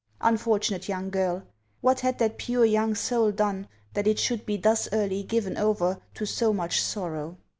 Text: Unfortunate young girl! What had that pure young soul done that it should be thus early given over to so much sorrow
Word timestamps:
Unfortunate 0.21 0.89
young 0.89 1.11
girl! 1.11 1.43
What 1.81 1.99
had 1.99 2.17
that 2.17 2.39
pure 2.39 2.65
young 2.65 2.95
soul 2.95 3.31
done 3.31 3.67
that 3.93 4.07
it 4.07 4.17
should 4.17 4.47
be 4.47 4.57
thus 4.57 4.89
early 4.91 5.21
given 5.21 5.57
over 5.59 6.01
to 6.15 6.25
so 6.25 6.51
much 6.51 6.81
sorrow 6.81 7.37